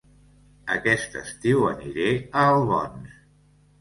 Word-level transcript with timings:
Aquest 0.75 1.19
estiu 1.23 1.67
aniré 1.73 2.09
a 2.43 2.47
Albons 2.55 3.15